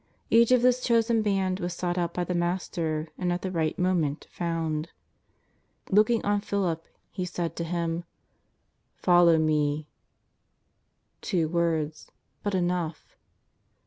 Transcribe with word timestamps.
Each 0.31 0.49
of 0.51 0.63
this 0.63 0.81
chosen 0.81 1.21
band 1.21 1.59
was 1.59 1.75
sought 1.75 1.95
out 1.95 2.11
by 2.11 2.23
the 2.23 2.33
Master, 2.33 3.09
and 3.19 3.31
at 3.31 3.43
the 3.43 3.51
right 3.51 3.77
moment 3.77 4.25
found. 4.31 4.89
Looking 5.91 6.25
on 6.25 6.41
Philip 6.41 6.83
He 7.11 7.23
said 7.23 7.55
to 7.57 7.63
him:" 7.63 8.05
Follow 9.05 9.37
Me." 9.37 9.87
Two 11.21 11.47
words, 11.49 12.09
but 12.41 12.55
enough. 12.55 13.15